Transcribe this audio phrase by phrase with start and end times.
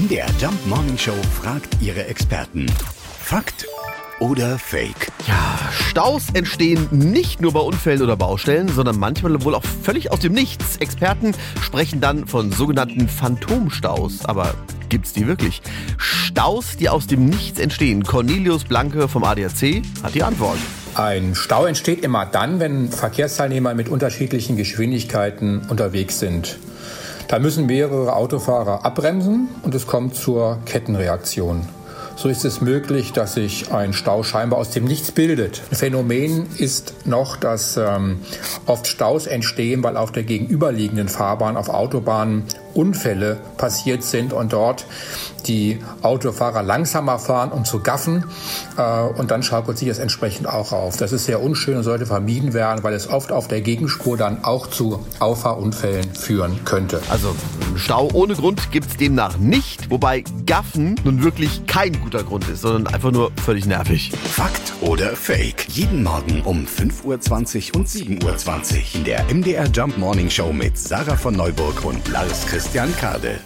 [0.00, 1.12] MDR Jump Morning Show
[1.42, 2.64] fragt ihre Experten.
[3.22, 3.66] Fakt
[4.18, 5.12] oder Fake?
[5.26, 10.20] Ja, Staus entstehen nicht nur bei Unfällen oder Baustellen, sondern manchmal wohl auch völlig aus
[10.20, 10.78] dem Nichts.
[10.78, 14.24] Experten sprechen dann von sogenannten Phantomstaus.
[14.24, 14.54] Aber
[14.88, 15.60] gibt's die wirklich?
[15.98, 18.02] Staus, die aus dem Nichts entstehen.
[18.02, 20.58] Cornelius Blanke vom ADAC hat die Antwort.
[20.94, 26.58] Ein Stau entsteht immer dann, wenn Verkehrsteilnehmer mit unterschiedlichen Geschwindigkeiten unterwegs sind.
[27.30, 31.62] Da müssen mehrere Autofahrer abbremsen und es kommt zur Kettenreaktion.
[32.20, 35.62] So ist es möglich, dass sich ein Stau scheinbar aus dem Nichts bildet.
[35.70, 38.20] Ein Phänomen ist noch, dass ähm,
[38.66, 42.44] oft Staus entstehen, weil auf der gegenüberliegenden Fahrbahn auf Autobahnen
[42.74, 44.86] Unfälle passiert sind und dort
[45.46, 48.24] die Autofahrer langsamer fahren, um zu gaffen.
[48.76, 50.96] Äh, und dann schaukelt sich das entsprechend auch auf.
[50.96, 54.44] Das ist sehr unschön und sollte vermieden werden, weil es oft auf der Gegenspur dann
[54.44, 57.00] auch zu Auffahrunfällen führen könnte.
[57.08, 57.34] Also
[57.76, 62.92] Stau ohne Grund gibt's demnach nicht, wobei Gaffen nun wirklich kein guter Grund ist, sondern
[62.92, 64.10] einfach nur völlig nervig.
[64.10, 65.66] Fakt oder Fake?
[65.68, 70.76] Jeden Morgen um 5.20 Uhr und 7.20 Uhr in der MDR Jump Morning Show mit
[70.76, 73.38] Sarah von Neuburg und Lars Christian Kade.